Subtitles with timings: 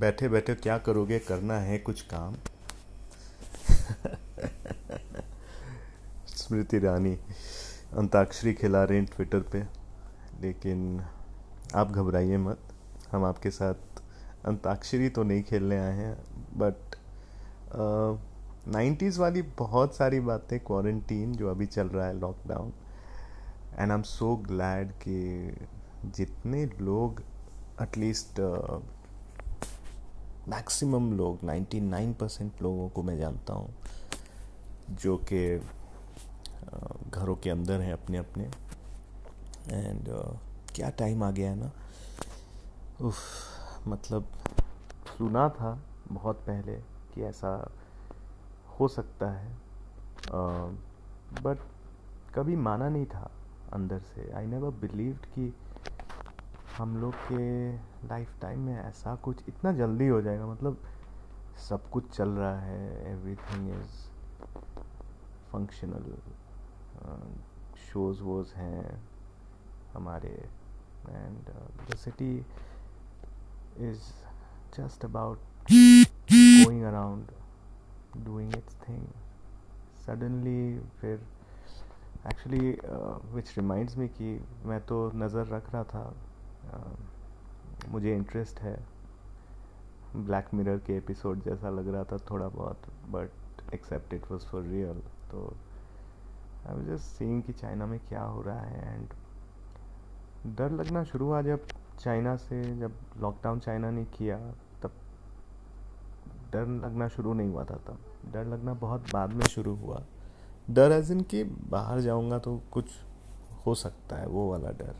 [0.00, 1.18] बैठे बैठे क्या करोगे?
[1.18, 2.36] करना है कुछ काम।
[6.26, 7.18] स्मृति ईरानी
[7.96, 9.62] अंताक्षरी खिला रहे हैं ट्विटर पे।
[10.40, 11.04] लेकिन
[11.74, 12.58] आप घबराइए मत।
[13.12, 13.74] हम आपके साथ
[14.44, 16.16] अंताक्षरी तो नहीं खेलने आए हैं
[16.58, 16.96] बट
[18.68, 22.72] नाइन्टीज़ uh, वाली बहुत सारी बातें क्वारंटीन जो अभी चल रहा है lockdown
[23.78, 25.18] and I am so glad कि
[26.04, 27.22] जितने लोग
[27.82, 28.40] एटलीस्ट
[30.50, 33.74] मैक्सिमम लोग 99 परसेंट लोगों को मैं जानता हूँ
[34.90, 35.58] जो कि
[37.10, 38.44] घरों के अंदर हैं अपने अपने
[39.68, 40.36] एंड uh,
[40.74, 41.70] क्या टाइम आ गया है ना?
[43.00, 43.16] उफ
[43.88, 44.26] मतलब
[45.18, 45.78] सुना था
[46.12, 46.74] बहुत पहले
[47.14, 47.72] कि ऐसा
[48.80, 49.54] हो सकता है।
[51.42, 53.30] बट uh, कभी माना नहीं था
[53.72, 55.54] अंदर से। आई नेवर बिलीव्ड कि
[56.78, 60.82] हम लोग के लाइफ टाइम में ऐसा कुछ इतना जल्दी हो जाएगा मतलब
[61.68, 63.98] सब कुछ चल रहा है एवरीथिंग इज़
[65.52, 66.14] फंक्शनल
[67.82, 69.00] शोज़ वोज़ हैं
[69.94, 70.30] हमारे
[71.08, 71.50] and
[71.90, 72.34] the city
[73.88, 74.08] is
[74.76, 75.38] just about
[75.68, 77.32] going around
[78.24, 79.06] doing its thing
[80.06, 81.26] suddenly फिर
[82.26, 82.70] एक्चुअली
[83.34, 86.12] विच रिमाइंड्स मी कि मैं तो नज़र रख रहा था
[86.70, 87.19] uh,
[87.88, 88.78] मुझे इंटरेस्ट है।
[90.16, 93.30] ब्लैक मिरर के एपिसोड जैसा लग रहा था थोड़ा बहुत but
[93.74, 95.00] except it was for real
[95.30, 95.56] तो
[96.66, 99.08] आई वॉज़ जस्ट सीइंग कि चाइना में क्या हो रहा है एंड
[100.56, 101.66] डर लगना शुरू हुआ जब
[102.00, 104.38] चाइना से, जब लॉकडाउन चाइना ने किया,
[104.82, 104.92] तब
[106.52, 107.98] डर लगना शुरू नहीं हुआ था तब।
[108.32, 110.02] डर लगना बहुत बाद में शुरू हुआ।
[110.70, 112.86] डर एज इन कि बाहर जाऊँगा तो कुछ
[113.66, 114.96] हो सकता है, वो वाला डर।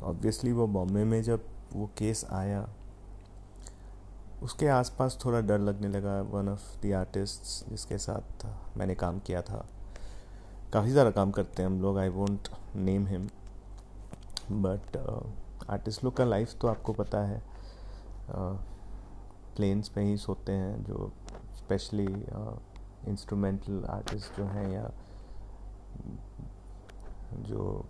[0.00, 2.66] तो ऑब्वियसली वो बॉम्बे में जब वो केस आया।
[4.42, 9.42] उसके आसपास थोड़ा डर लगने लगा वन ऑफ़ द आर्टिस्ट जिसके साथ मैंने काम किया
[9.42, 9.64] था।
[10.72, 13.28] काफ़ी ज़्यादा काम करते हैं हम लोग I won't name him
[14.62, 14.96] but
[15.70, 17.42] artist लोग का लाइफ तो आपको पता है।
[19.56, 21.10] प्लेन्स uh, पे ही सोते हैं जो
[21.56, 22.06] स्पेशली
[23.08, 24.90] इंस्ट्रूमेंटल आर्टिस्ट जो हैं या
[27.42, 27.84] जो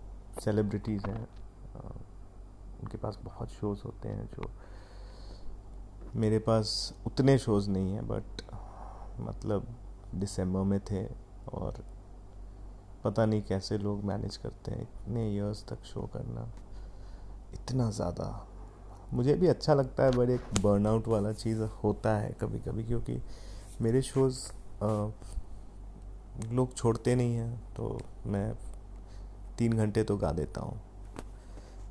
[0.44, 1.26] सेलिब्रिटीज़ हैं
[1.76, 1.96] uh,
[2.80, 4.50] उनके पास बहुत शोज़ होते हैं जो
[6.16, 8.42] मेरे पास उतने शोज़ नहीं हैं बट
[9.20, 9.66] मतलब
[10.14, 11.04] दिसंबर में थे
[11.52, 11.84] और
[13.04, 16.48] पता नहीं कैसे लोग मैनेज करते हैं, इतने इयर्स तक शो करना,
[17.54, 18.46] इतना ज़्यादा।
[19.12, 23.20] मुझे भी अच्छा लगता है बट एक बर्नआउट वाला चीज़ होता है कभी कभी क्योंकि
[23.82, 24.38] मेरे शोज़
[26.52, 28.52] लोग छोड़ते नहीं हैं तो मैं
[29.58, 30.80] तीन घंटे तो गा देता हूँ।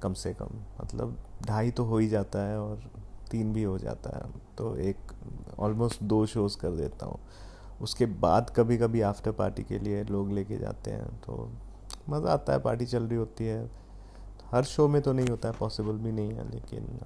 [0.05, 1.17] कम से कम। मतलब
[1.47, 2.89] ढाई तो हो ही जाता है और
[3.31, 5.13] तीन भी हो जाता है। तो एक
[5.59, 7.19] ऑलमोस्ट दो शोज़ कर देता हूँ।
[7.81, 11.49] उसके बाद कभी कभी आफ्टर पार्टी के लिए लोग लेके जाते हैं। तो
[12.09, 13.69] मज़ा आता है पार्टी चल रही होती है।
[14.51, 16.99] हर शो में तो नहीं होता है पॉसिबल भी नहीं है लेकिन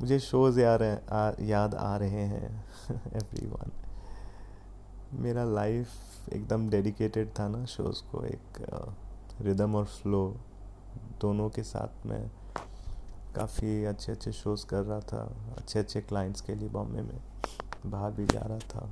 [0.00, 2.64] मुझे शोज़ यार आ, याद आ रहे हैं
[3.16, 3.72] एवरी वन
[5.22, 5.88] मेरा लाइफ
[6.32, 8.60] एकदम डेडिकेटेड था ना शोज़ को एक
[9.40, 10.22] रिदम और फ्लो
[11.20, 12.30] दोनों के साथ में
[13.36, 15.22] काफ़ी अच्छे अच्छे शोज़ कर रहा था
[15.56, 17.20] अच्छे अच्छे क्लाइंट्स के लिए बॉम्बे में
[17.86, 18.88] बाहर भी जा रहा था।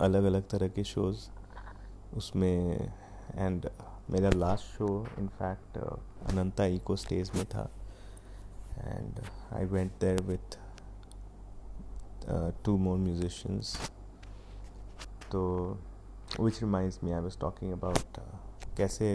[0.00, 1.28] अलग अलग तरह के शोज़
[2.16, 2.92] उसमें
[3.34, 3.68] एंड
[4.10, 7.68] मेरा last show in fact Ananta eco stage में था।
[8.78, 9.20] And
[9.52, 10.58] I went there with
[12.64, 13.76] two more musicians
[15.32, 15.42] तो
[16.40, 18.18] which reminds me I was talking about
[18.76, 19.08] कैसे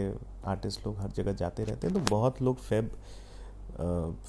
[0.44, 2.90] आर्टिस्ट लोग हर जगह जाते रहते हैं तो बहुत लोग फेब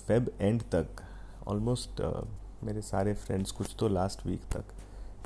[0.08, 1.02] फेब एंड तक
[1.48, 2.02] ऑलमोस्ट
[2.64, 4.66] मेरे सारे फ्रेंड्स कुछ तो लास्ट वीक तक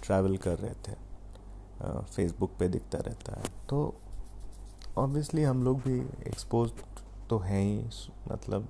[0.03, 0.96] ट्रैवल कर रहे थे।
[2.03, 3.96] फेसबुक पे दिखता रहता है। तो
[4.97, 6.72] ऑब्वियसली हम लोग भी एक्सपोज
[7.30, 8.68] तो हैं ही मतलब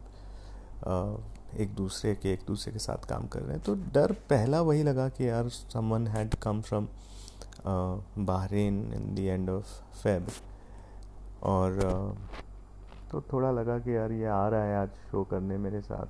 [1.57, 4.83] एक दूसरे के, एक दूसरे के साथ काम कर रहे हैं। तो डर पहला वही
[4.83, 6.87] लगा कि यार someone had come from
[8.25, 10.27] Bahrain in the end of Feb
[11.43, 11.79] और
[13.11, 16.05] तो थोड़ा लगा कि यार ये आ रहा है आज शो करने मेरे साथ।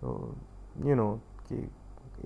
[0.00, 0.34] तो
[0.86, 1.10] यू नो
[1.48, 1.56] कि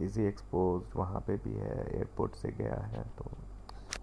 [0.05, 3.31] इजी एक्सपोज वहाँ पे भी है एयरपोर्ट से गया है तो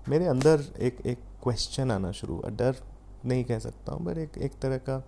[0.09, 2.75] मेरे अंदर एक एक क्वेश्चन आना शुरू हुआ। डर
[3.25, 5.01] नहीं कह सकता हूँ, पर एक एक तरह का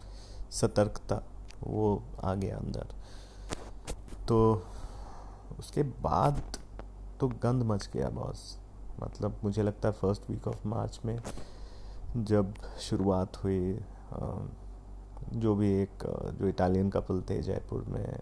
[0.51, 1.21] सतर्कता
[1.63, 2.93] वो आ गया अंदर।
[4.27, 4.37] तो
[5.59, 6.41] उसके बाद
[7.19, 8.57] तो गंद मच गया बॉस
[8.99, 11.17] मतलब मुझे लगता है फ़र्स्ट वीक ऑफ़ मार्च में
[12.17, 13.79] जब शुरुआत हुई
[15.33, 16.03] जो भी एक
[16.39, 18.19] जो इटालियन कपल थे जयपुर में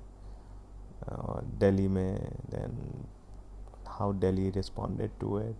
[1.09, 3.05] और दिल्ली में then
[3.87, 5.55] how Delhi responded to it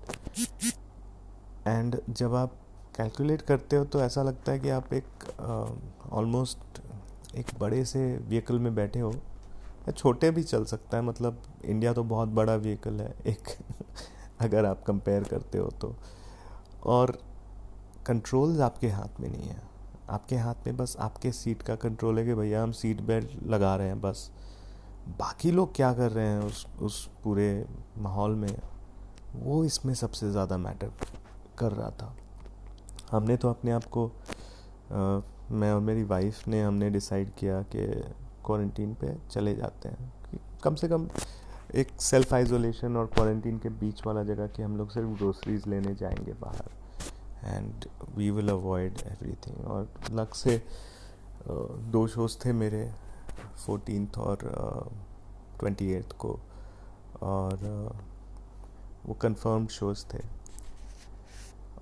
[1.68, 2.52] and जब आप
[2.98, 5.06] कैलकुलेट करते हो तो ऐसा लगता है कि आप एक
[6.12, 6.82] ऑलमोस्ट
[7.36, 11.94] एक बड़े से व्हीकल में बैठे हो। या छोटे भी चल सकता है मतलब इंडिया
[11.94, 13.48] तो बहुत बड़ा व्हीकल है, एक,
[14.42, 15.96] अगर आप कंपेयर करते हो तो।
[16.86, 17.18] और
[18.08, 19.62] कंट्रोल्स आपके हाथ में नहीं है।
[20.10, 23.76] आपके हाथ में बस आपके सीट का कंट्रोल है कि भैया हम सीट बेल्ट लगा
[23.76, 24.30] रहे हैं, बस।
[25.20, 27.66] बाकी लोग क्या कर रहे हैं उस उस पूरे
[27.98, 28.58] माहौल में?
[29.36, 30.92] वो इसमें सबसे ज़्यादा मैटर
[31.58, 32.16] कर रहा था।
[33.12, 34.06] हमने तो अपने आप को
[35.52, 37.88] मैं और मेरी वाइफ ने हमने डिसाइड किया कि
[38.46, 40.12] क्वारंटीन पे चले जाते हैं।
[40.64, 41.08] कम से कम
[41.76, 45.96] एक सेल्फ आइसोलेशन और क्वारंटीन के बीच वाला जगह कि हम लोग सिर्फ़ ग्रोसरीज लेने
[45.96, 46.72] जाएँगे बाहर।
[47.46, 47.86] And
[48.16, 50.64] we will avoid everything और लग से
[51.80, 52.94] दो शोज़ थे मेरे
[53.66, 54.38] फोर्टीन और
[55.60, 56.40] ट्वेंटी एट्थ को।
[57.22, 57.56] और
[59.06, 60.20] वो कंफर्म्ड शोज़ थे।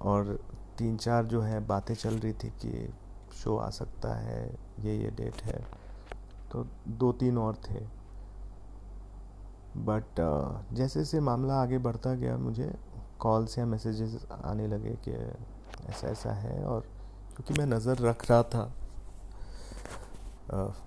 [0.01, 0.39] और
[0.77, 2.93] तीन चार जो है, बातें चल रही थी कि
[3.33, 5.65] शो आ सकता है, ये ये डेट है।
[6.51, 8.01] तो दो तीन और थे।
[9.77, 10.03] बट
[10.73, 12.75] जैसे जैसे मामला आगे बढ़ता गया, मुझे
[13.19, 15.11] कॉल्स या मैसेजेस आने लगे कि
[15.91, 16.81] ऐसा ऐसा है और
[17.35, 18.71] क्योंकि मैं नज़र रख रहा था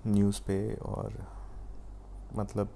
[0.07, 1.13] न्यूज़ पे और
[2.35, 2.69] मतलब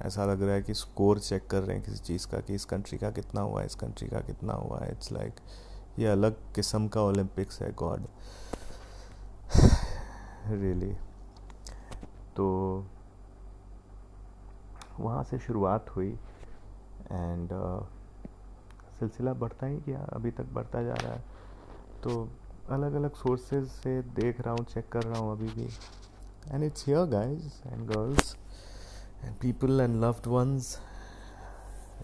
[0.00, 2.64] ऐसा लग रहा है कि स्कोर चेक कर रहे हैं किसी चीज़ का कि इस
[2.64, 6.06] कंट्री का कितना हुआ है इस कंट्री का कितना हुआ है। इट्स लाइक like, ये
[6.06, 8.06] अलग किस्म का ओलंपिक्स है गॉड
[10.46, 10.92] रियली
[12.36, 12.46] तो
[15.00, 16.10] वहाँ से शुरुआत हुई
[17.12, 17.82] एंड uh,
[18.98, 21.22] सिलसिला बढ़ता ही गया अभी तक बढ़ता जा रहा है।
[22.04, 22.28] तो
[22.70, 25.68] अलग अलग सोर्सेज से देख रहा हूँ चेक कर रहा हूँ अभी भी।
[26.52, 28.36] And it's here guys and girls
[29.24, 30.76] and people and loved ones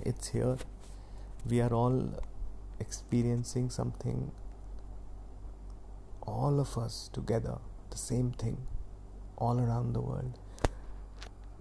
[0.07, 0.67] it's here
[1.47, 2.01] we are all
[2.81, 4.29] experiencing something
[6.31, 7.53] all of us together,
[7.91, 8.57] the same thing,
[9.39, 10.39] all around the world.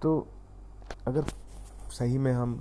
[0.02, 0.14] तो
[1.08, 1.26] अगर
[1.98, 2.56] सही में हम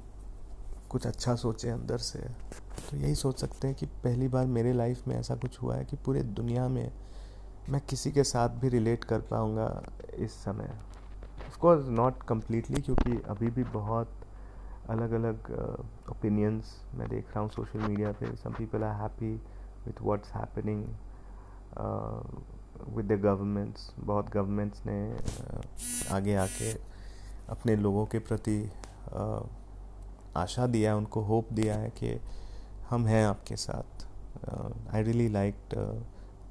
[0.95, 5.07] कुछ अच्छा सोचें अंदर से। तो यही सोच सकते हैं कि पहली बार मेरे लाइफ
[5.09, 6.93] में ऐसा कुछ हुआ है कि पूरे दुनिया में
[7.69, 9.83] मैं किसी के साथ भी रिलेट कर पाऊँगा
[10.15, 10.71] इस समय।
[11.47, 14.11] ऑफकोर्स नॉट कम्प्लीटली क्योंकि अभी भी बहुत
[14.91, 15.51] अलग अलग
[16.11, 19.33] ओपिनियंस uh, मैं देख रहा हूँ सोशल मीडिया पे। Some people are happy
[19.87, 20.85] with what's happening
[22.97, 26.73] with the governments बहुत गवर्नमेंट्स ने uh, आगे आके
[27.49, 28.59] अपने लोगों के प्रति
[29.09, 29.43] uh,
[30.37, 32.19] आशा दिया है, उनको होप दिया है कि
[32.91, 34.07] हम हैं आपके साथ।
[34.95, 35.57] I really like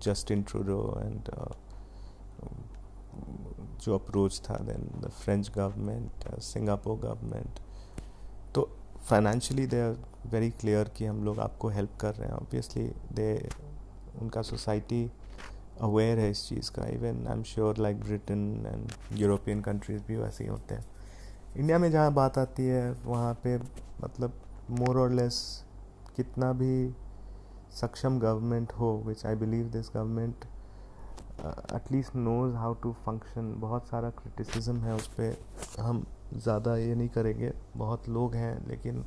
[0.03, 1.29] Justin Trudeau and
[3.83, 7.59] जो अप्रोच था then the French government Singapore government
[8.55, 8.69] तो
[9.09, 9.95] financially they are
[10.31, 12.83] very clear कि हम लोग आपको हेल्प कर रहे हैं। ऑब्वियसली
[13.13, 13.49] दे
[14.21, 15.09] उनका सोसाइटी
[15.81, 20.17] अवेयर है इस चीज़ का। Even I am sure like Britain and European countries भी
[20.17, 20.85] वैसे ही होते हैं।
[21.57, 23.57] इंडिया में जहाँ बात आती है, वहाँ पे
[24.03, 24.33] मतलब
[24.71, 25.35] मोर और लेस
[26.15, 26.93] कितना भी
[27.71, 30.45] सक्षम गवर्नमेंट हो which I believe this government
[31.75, 35.35] at least knows how to function बहुत सारा क्रिटिसिज्म है उस पर
[35.79, 36.05] हम
[36.35, 39.03] ज़्यादा ये नहीं करेंगे। बहुत लोग हैं, लेकिन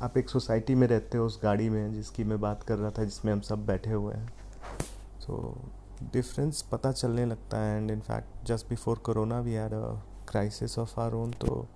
[0.00, 3.04] आप एक सोसाइटी में रहते हो, उस गाड़ी में, जिसकी मैं बात कर रहा था,
[3.04, 4.28] जिसमें हम सब बैठे हुए हैं।
[5.26, 5.56] तो
[6.12, 9.82] डिफरेंस पता चलने लगता है and in fact just before corona we had a
[10.28, 11.66] crisis of our own तो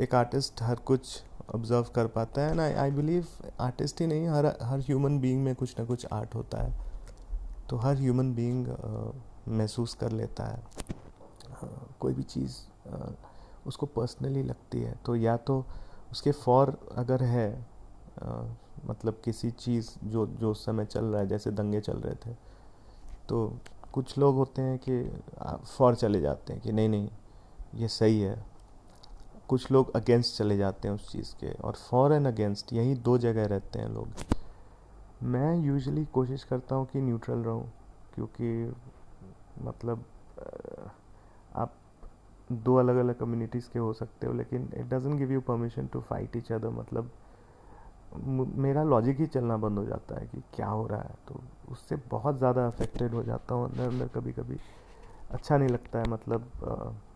[0.00, 1.22] एक आर्टिस्ट हर कुछ
[1.54, 3.26] ऑब्ज़र्व कर पाता है ना आई बिलीव
[3.60, 6.72] आर्टिस्ट ही नहीं हर हर ह्यूमन बीइंग में कुछ ना कुछ आर्ट होता है।
[7.70, 8.66] तो हर ह्यूमन बीइंग
[9.48, 12.56] महसूस कर लेता है। uh, कोई भी चीज़
[12.94, 13.10] uh,
[13.66, 15.64] उसको पर्सनली लगती है। तो या तो
[16.12, 17.66] उसके फॉर अगर है
[18.18, 18.46] uh,
[18.86, 22.34] मतलब किसी चीज़ जो जो उस समय चल रहा है जैसे दंगे चल रहे थे
[23.28, 23.58] तो
[23.92, 25.20] कुछ लोग होते हैं कि
[25.78, 27.08] फॉर चले जाते हैं कि नहीं नहीं
[27.74, 28.47] ये सही है।
[29.48, 33.16] कुछ लोग अगेंस्ट चले जाते हैं उस चीज़ के और फॉर एंड अगेंस्ट यही दो
[33.18, 34.08] जगह रहते हैं लोग।
[35.24, 37.64] मैं यूजुअली कोशिश करता हूँ कि न्यूट्रल रहूँ,
[38.14, 38.74] क्योंकि
[39.62, 40.04] मतलब
[41.56, 41.72] आप
[42.52, 46.00] दो अलग अलग कम्युनिटीज़ के हो सकते हो, लेकिन it doesn't give you permission to
[46.00, 47.10] fight each other मतलब
[48.56, 51.40] मेरा लॉजिक ही चलना बंद हो जाता है कि क्या हो रहा है तो
[51.72, 54.56] उससे बहुत ज़्यादा अफेक्टेड हो जाता हूँ अंदर अंदर कभी कभी
[55.30, 56.50] अच्छा नहीं लगता है मतलब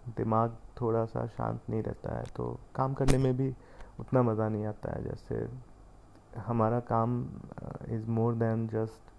[0.09, 2.45] दिमाग थोड़ा सा शांत नहीं रहता है तो
[2.75, 3.49] काम करने में भी
[4.01, 5.47] उतना मज़ा नहीं आता है। जैसे
[6.41, 7.23] हमारा काम
[7.89, 9.11] is more than just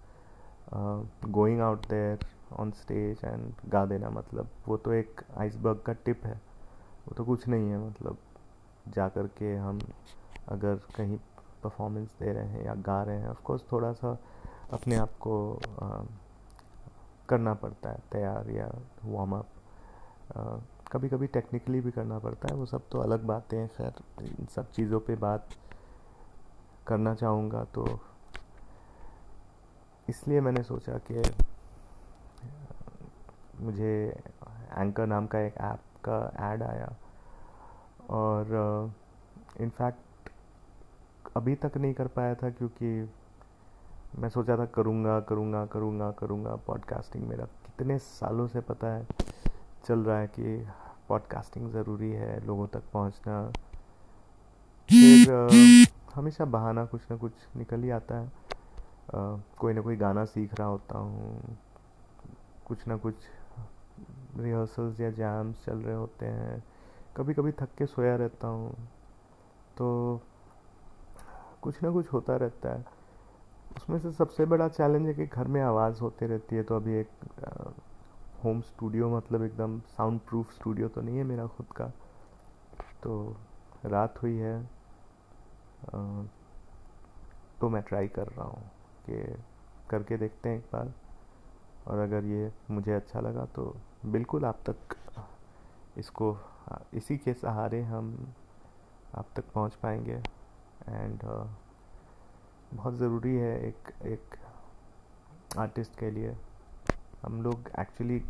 [1.30, 6.24] going out there on stage and गा देना मतलब। वो तो एक आइसबर्ग का टिप
[6.26, 6.34] है।
[7.06, 8.18] वो तो कुछ नहीं है मतलब।
[8.88, 9.78] जा कर के हम
[10.48, 11.16] अगर कहीं
[11.62, 14.16] परफॉर्मेंस दे रहे हैं या गा रहे हैं ऑफकोर्स थोड़ा सा
[14.72, 15.36] अपने आप को
[15.82, 16.02] आ,
[17.28, 18.66] करना पड़ता है तैयार या
[19.04, 19.46] वार्म अप
[20.94, 24.46] कभी कभी टेक्निकली भी करना पड़ता है, वो सब तो अलग बातें हैं, खैर, इन
[24.46, 25.48] सब चीज़ों पे बात
[26.86, 27.86] करना चाहूँगा तो
[30.08, 31.22] इसलिए मैंने सोचा कि,
[33.60, 34.22] मुझे
[34.78, 36.94] एंकर नाम का एक ऐप का ऐड आया
[38.10, 38.92] और
[39.60, 40.30] इनफैक्ट
[41.36, 43.10] अभी तक नहीं कर पाया था क्योंकि
[44.18, 49.06] मैं सोचा था करूँगा करूँगा करूँगा करूँगा पॉडकास्टिंग मेरा कितने सालों से पता है,
[49.86, 50.66] चल रहा है कि
[51.08, 53.52] पॉडकास्टिंग ज़रूरी है लोगों तक पहुँचना।
[54.88, 55.30] फिर
[56.14, 58.26] हमेशा बहाना कुछ ना कुछ निकल ही आता है।
[59.14, 61.58] आ, कोई ना कोई गाना सीख रहा होता हूँ।
[62.66, 63.14] कुछ ना कुछ
[64.36, 66.64] रिहर्सल्स या जैम्स चल रहे होते हैं।
[67.16, 68.74] कभी कभी थक के सोया रहता हूँ।
[69.78, 70.20] तो
[71.62, 72.84] कुछ ना कुछ होता रहता है।
[73.76, 76.94] उसमें से सबसे बड़ा चैलेंज है कि घर में आवाज़ होती रहती है। तो अभी
[76.94, 77.08] एक
[78.44, 81.86] होम स्टूडियो मतलब एकदम साउंड प्रूफ स्टूडियो तो नहीं है मेरा खुद का।
[83.02, 83.14] तो
[83.84, 84.56] रात हुई है
[87.60, 88.62] तो मैं ट्राई कर रहा हूँ
[89.06, 89.22] कि
[89.90, 90.92] करके देखते हैं एक बार।
[91.86, 93.74] और अगर ये मुझे अच्छा लगा तो
[94.06, 94.96] बिल्कुल आप तक
[95.98, 96.36] इसको
[96.94, 98.16] इसी के सहारे हम
[99.14, 100.22] आप तक पहुँच पाएँगे।
[100.88, 101.46] एंड uh,
[102.74, 104.36] बहुत ज़रूरी है एक एक
[105.58, 106.36] आर्टिस्ट के लिए
[107.24, 108.22] हम लोग एक्चुअली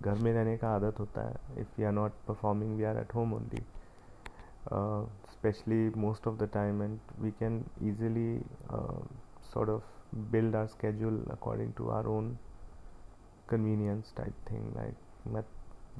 [0.00, 3.14] घर में रहने का आदत होता है। If we are not performing we are at
[3.14, 3.62] home only
[5.32, 8.42] specially most of the time and we can easily
[9.50, 9.86] sort of
[10.32, 12.26] build our schedule according to our own
[13.48, 14.66] convenience type thing.
[14.76, 15.42] Like मैं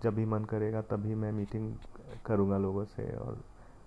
[0.03, 1.75] जब भी मन करेगा तभी मैं meeting
[2.27, 3.41] करूँगा लोगों से और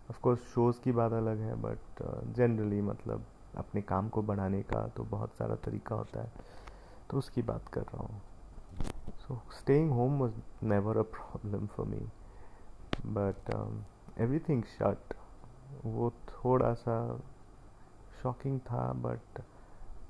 [0.09, 2.03] ऑफकोर्स शोज़ की बात अलग है बट
[2.35, 3.25] जनरली uh, मतलब
[3.57, 6.31] अपने काम को बढ़ाने का तो बहुत सारा तरीका होता है।
[7.13, 8.21] तो उसकी बात कर रहा हूँ।
[9.21, 12.05] So staying home was never a problem for me
[13.05, 13.49] but
[14.39, 15.13] everything shut
[15.85, 16.95] वो थोड़ा सा
[18.21, 19.41] शॉकिंग था but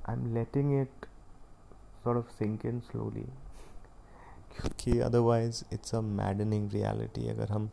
[0.10, 1.06] I am letting it
[2.06, 3.26] sort of sink in slowly.
[4.56, 7.70] क्योंकि otherwise it's a maddening reality अगर हम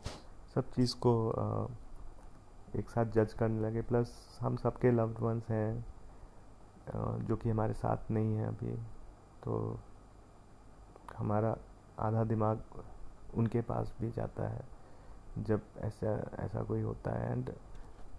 [0.55, 1.11] सब चीज़ को
[1.41, 5.85] uh, एक साथ जज करने लगे प्लस हम सबके लव्ड वंस हैं
[6.87, 8.77] uh, जो कि हमारे साथ नहीं हैं अभी।
[9.43, 9.79] तो
[11.17, 11.55] हमारा
[11.99, 12.61] आधा दिमाग
[13.35, 14.63] उनके पास भी जाता है।
[15.37, 17.49] जब ऐसा ऐसा कोई होता है and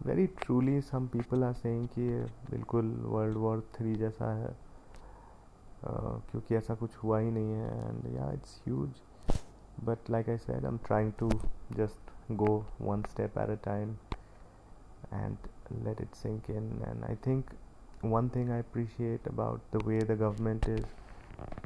[0.07, 2.09] very truly some people are saying कि
[2.51, 8.17] बिल्कुल वर्ल्ड वॉर थ्री जैसा है। uh, क्योंकि ऐसा कुछ हुआ ही नहीं है and
[8.17, 9.03] yeah it's huge
[9.85, 11.31] but like I said I am trying to
[11.73, 13.91] just go one step at a time
[15.13, 15.37] and
[15.85, 16.69] let it sink in.
[16.89, 17.51] And i think
[18.13, 20.87] one thing i appreciate about the way the government is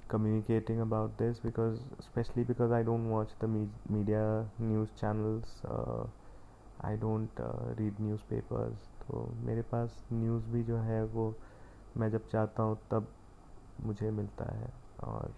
[0.08, 6.04] communicating about this because especially because I don't watch the me- media news channels uh,
[6.80, 8.76] I don't uh, read newspapers.
[9.02, 11.25] तो मेरे पास news भी जो है वो
[11.96, 13.06] मैं जब चाहता हूँ तब
[13.80, 14.70] मुझे मिलता है
[15.04, 15.30] और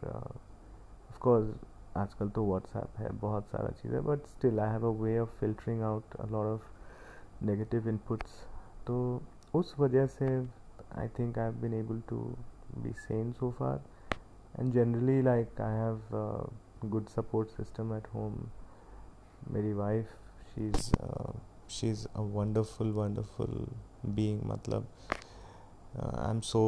[1.10, 1.48] ऑफ़ कोर्स
[1.96, 5.36] आजकल तो व्हाट्सएप है बहुत सारा चीज़ है but still I have a way of
[5.40, 8.40] filtering out a lot of negative inputs
[8.86, 8.98] तो
[9.54, 10.26] उस वजह से
[10.98, 12.22] I think I have been able to
[12.78, 13.80] be sane so far
[14.54, 16.46] and generally like i have a
[16.86, 18.38] good support system at home.
[19.50, 19.72] मेरी
[20.44, 20.90] she is
[21.70, 23.66] she is a wonderful wonderful
[24.16, 24.44] being.
[24.46, 24.86] मतलब
[25.96, 26.62] I am so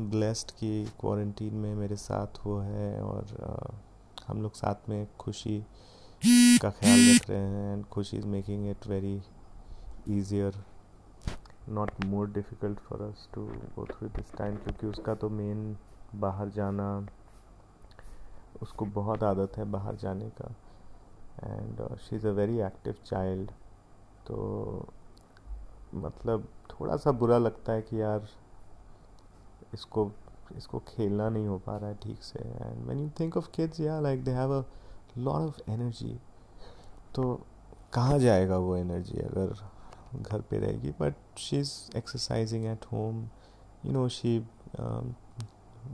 [0.00, 0.70] blessed कि
[1.00, 3.74] quarantine में मेरे साथ वो है और uh,
[4.28, 5.58] हम लोग साथ में खुशी
[6.62, 9.20] का ख्याल रख रहे हैं and Khushi is making it very
[10.18, 10.62] easier
[11.68, 13.46] not more difficult for us to
[13.76, 15.76] go through this time क्योंकि उसका तो मेन
[16.14, 16.88] बाहर जाना
[18.62, 20.54] उसको बहुत आदत है बाहर जाने का।
[21.44, 23.50] And she is a very active child
[24.26, 24.36] तो
[25.94, 28.28] मतलब थोड़ा सा बुरा लगता है कि यार
[29.74, 30.10] इसको
[30.56, 33.80] इसको खेलना नहीं हो पा रहा है ठीक से। And when you think of kids
[33.80, 34.62] या like they have a
[35.18, 36.18] lot of energy
[37.14, 37.34] तो
[37.92, 39.54] कहाँ जाएगा वो एनर्जी अगर
[40.14, 40.90] घर पे रहेगी?
[41.00, 43.28] But she is exercising at home
[43.86, 44.38] you know she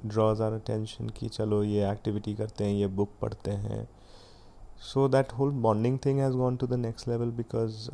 [0.06, 3.88] draws our attention कि चलो ये एक्टिविटी करते हैं ये बुक पढ़ते हैं
[4.92, 7.88] so that whole bonding thing has gone to the next level because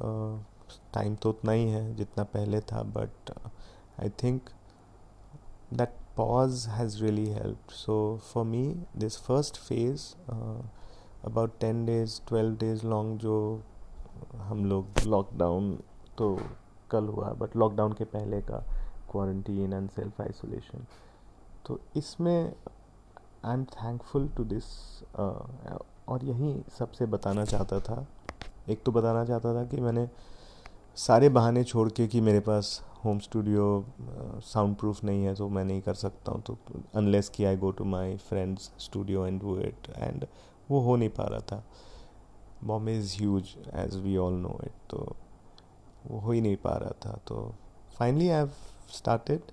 [0.95, 3.31] time तो उतना ही है जितना पहले था but
[4.01, 4.51] I think
[5.73, 7.73] that pause has really helped.
[7.73, 10.63] So for me, this first phase, uh,
[11.25, 13.63] about 10 days, 12 days long, जो
[14.39, 15.73] हम लोग लॉकडाउन
[16.19, 16.27] तो
[16.91, 18.59] कल हुआ बट लॉकडाउन के पहले का
[19.11, 20.87] क्वारंटीन एंड सेल्फ आइसोलेशन
[21.67, 22.53] तो इसमें
[23.45, 24.65] I am thankful to this
[25.17, 28.07] और यही सबसे बताना चाहता था।
[28.69, 30.09] एक तो बताना चाहता था कि मैंने
[30.97, 33.65] सारे बहाने छोड़ के कि मेरे पास होम स्टूडियो
[34.45, 36.57] साउंड प्रूफ नहीं है तो मैं नहीं कर सकता हूँ। तो
[36.97, 40.27] अनलेस कि I go to my friends studio and do it and
[40.71, 41.63] वो हो नहीं पा रहा था।
[42.65, 44.99] Bombay is huge as we all know it तो
[46.07, 47.55] वो हो ही नहीं पा रहा था। तो
[47.99, 48.51] finally I have
[48.93, 49.53] started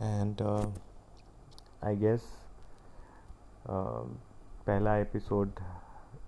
[0.00, 0.42] and
[1.84, 2.22] I guess
[4.66, 5.50] पहला एपिसोड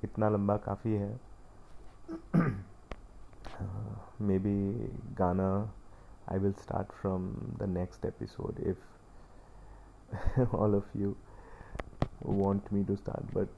[0.04, 1.20] इतना लंबा काफ़ी है।
[4.20, 4.74] मे बी
[5.18, 5.72] गाना
[6.32, 8.78] I will start from the next episode if
[10.56, 11.14] all of you
[12.26, 13.48] want me to start but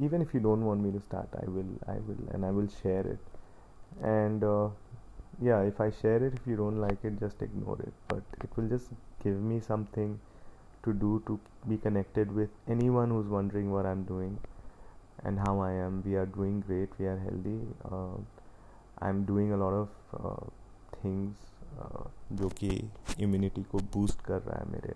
[0.00, 2.68] even if you don't want me to start I will I will and I will
[2.68, 3.20] share it
[3.98, 4.44] and
[5.42, 8.58] yeah if I share it if you don't like it just ignore it but it
[8.58, 8.92] will just
[9.24, 10.18] give me something
[10.88, 14.38] to do to be connected with anyone who's wondering what I'm doing
[15.24, 16.02] and how I am.
[16.06, 17.60] We are doing great, we are healthy.
[17.90, 18.16] Uh,
[19.00, 20.44] I'm doing a lot of uh,
[21.02, 21.36] things
[21.80, 22.68] uh, जो कि
[23.20, 24.94] immunity को boost कर रहा है मेरे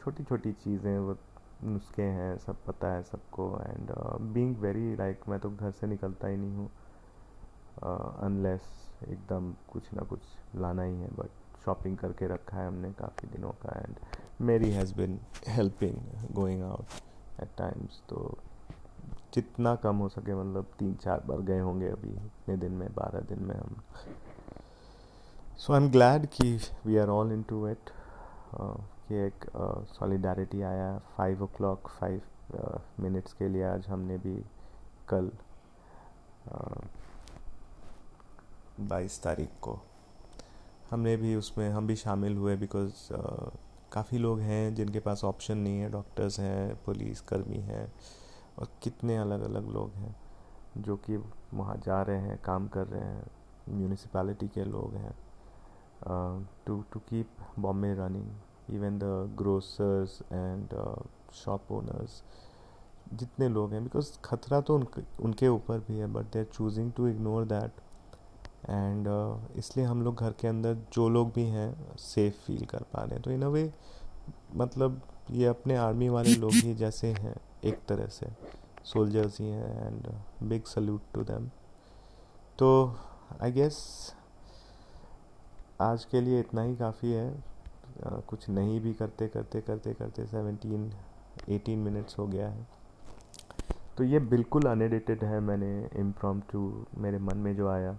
[0.00, 1.16] छोटी छोटी चीज़ें वो
[1.64, 3.90] नुस्खे हैं सब पता है सबको एंड
[4.34, 6.70] बीइंग वेरी लाइक मैं तो घर से निकलता ही नहीं हूँ
[8.26, 8.68] अनलेस
[9.08, 10.20] एकदम कुछ ना कुछ
[10.56, 13.96] लाना ही है बट शॉपिंग करके रखा है हमने काफ़ी दिनों का एंड
[14.40, 15.18] मेरी has been
[15.48, 15.96] helping
[16.34, 18.38] going out at times तो
[19.34, 23.20] जितना कम हो सके मतलब तीन चार बार गए होंगे अभी इतने दिन में बारह
[23.20, 23.82] दिन में हम।
[25.58, 27.90] सो आई एम ग्लैड कि we are all into it
[28.54, 29.44] कि एक
[29.92, 32.22] सॉलिडारिटी uh, आया five o'clock five
[33.00, 34.36] minutes के लिए आज हमने भी
[35.08, 35.30] कल
[38.80, 39.78] बाईस uh, तारीख को
[40.90, 43.50] हमने भी उसमें हम भी शामिल हुए बिकॉज़ uh,
[43.92, 47.86] काफ़ी लोग हैं जिनके पास ऑप्शन नहीं है डॉक्टर्स हैं पुलिस कर्मी हैं
[48.58, 50.14] और कितने अलग अलग लोग हैं
[50.78, 51.16] जो कि
[51.54, 53.26] वहाँ जा रहे हैं काम कर रहे हैं
[53.68, 55.14] म्यूनिसिपैलिटी के लोग हैं
[56.66, 60.74] to to keep Bombay running even the grocers and
[61.34, 62.22] shop owners
[63.14, 66.92] जितने लोग हैं बिकॉज़ खतरा तो उनके उनके ऊपर भी है but they are choosing
[66.92, 67.80] to ignore that
[68.70, 72.82] and uh, इसलिए हम लोग घर के अंदर जो लोग भी हैं सेफ़ फील कर
[72.92, 73.72] पा रहे हैं। तो इन अ वे
[74.56, 75.00] मतलब
[75.30, 78.26] ये अपने आर्मी वाले लोग ही जैसे हैं एक तरह से।
[78.84, 80.06] सोल्जर्स ही हैं and
[80.48, 81.48] big salute to them
[82.58, 82.70] तो
[83.42, 83.76] आई गेस
[85.80, 90.26] आज के लिए इतना ही काफ़ी है। uh, कुछ नहीं भी करते करते करते करते
[90.26, 90.90] सेवेंटीन
[91.48, 92.66] एटीन मिनट्स हो गया है।
[93.96, 96.42] तो ये बिल्कुल अनएडिटेड है मैंने इम्प्रॉम
[96.98, 97.98] मेरे मन में जो आया।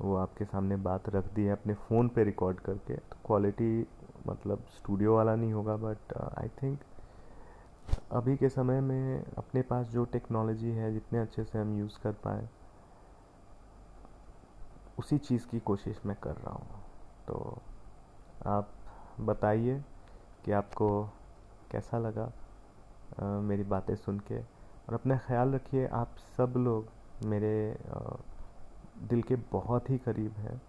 [0.00, 3.86] वो आपके सामने बात रख दी है अपने फ़ोन पे रिकॉर्ड करके। तो क्वालिटी
[4.26, 6.78] मतलब स्टूडियो वाला नहीं होगा बट आई थिंक
[8.12, 12.12] अभी के समय में अपने पास जो टेक्नोलॉजी है जितने अच्छे से हम यूज़ कर
[12.24, 12.48] पाए
[14.98, 16.82] उसी चीज़ की कोशिश मैं कर रहा हूँ।
[17.28, 17.62] तो
[18.46, 18.70] आप
[19.20, 19.78] बताइए
[20.44, 20.88] कि आपको
[21.72, 22.30] कैसा लगा
[23.20, 27.98] आ, मेरी बातें सुन के। और अपना ख्याल रखिए आप सब लोग मेरे आ,
[29.08, 30.60] दिल के बहुत ही करीब हैं।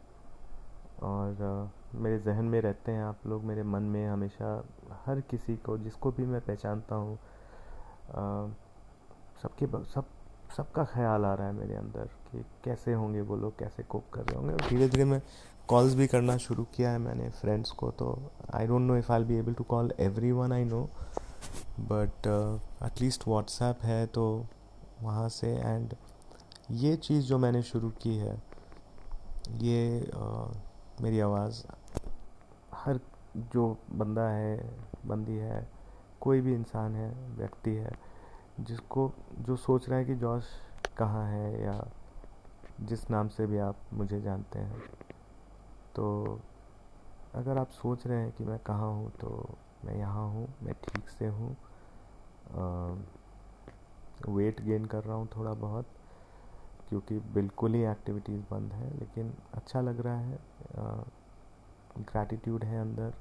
[1.04, 4.64] और मेरे जहन में रहते हैं आप लोग, मेरे मन में हमेशा
[5.06, 7.18] हर किसी को, जिसको भी मैं पहचानता हूँ
[9.42, 10.06] सबके सब,
[10.58, 14.22] सबका ख्याल आ रहा है मेरे अंदर कि कैसे होंगे वो लोग, कैसे कोप कर
[14.22, 15.22] रहे होंगे। और धीरे धीरे मैं
[15.68, 18.18] कॉल्स भी करना शुरू किया है मैंने फ्रेंड्स को तो
[18.56, 19.92] I don't know if I be able to call
[20.32, 20.82] everyone I know
[21.92, 22.28] but
[22.86, 24.24] at least WhatsApp है तो
[25.02, 25.94] वहाँ से एंड
[26.72, 28.34] ये चीज़ जो मैंने शुरू की है
[29.58, 31.64] ये uh, मेरी आवाज़
[32.74, 33.00] हर
[33.54, 34.58] जो बंदा है
[35.06, 35.68] बंदी है
[36.22, 37.92] कोई भी इंसान है व्यक्ति है
[38.60, 40.50] जिसको जो सोच रहा है कि जॉश
[40.98, 41.80] कहाँ है या
[42.82, 44.82] जिस नाम से भी आप मुझे जानते हैं
[45.96, 46.40] तो
[47.36, 51.10] अगर आप सोच रहे हैं कि मैं कहाँ हूँ तो मैं यहाँ हूँ मैं ठीक
[51.10, 51.56] से हूँ
[54.30, 55.99] वेट गेन कर रहा हूँ थोड़ा बहुत
[56.90, 60.40] क्योंकि बिल्कुल ही एक्टिविटीज़ बंद है, लेकिन अच्छा लग रहा है
[62.02, 63.14] ग्रैटिट्यूड है अंदर,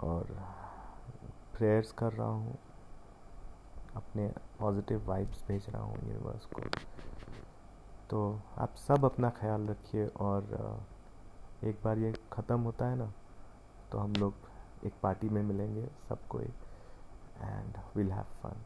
[0.00, 0.36] और
[1.56, 2.58] प्रेयर्स कर रहा हूँ,
[3.96, 4.26] अपने
[4.58, 6.62] पॉजिटिव वाइब्स भेज रहा हूँ यूनिवर्स को।
[8.10, 8.20] तो
[8.58, 10.42] आप सब अपना ख्याल रखिए और
[11.64, 13.12] एक बार ये ख़त्म होता है ना
[13.92, 14.34] तो हम लोग
[14.86, 18.64] एक पार्टी में मिलेंगे सब कोई and will have fun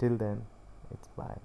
[0.00, 0.42] till then
[0.92, 1.40] it's bye